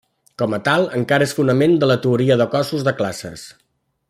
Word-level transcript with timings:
Com 0.41 0.55
a 0.57 0.59
tal, 0.67 0.85
encara 0.99 1.27
és 1.27 1.35
el 1.35 1.39
fonament 1.41 1.77
de 1.85 1.91
la 1.93 1.99
teoria 2.07 2.41
de 2.43 2.51
cossos 2.57 2.89
de 2.89 2.99
classes. 3.03 3.49